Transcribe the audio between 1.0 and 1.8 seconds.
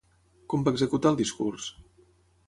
el discurs?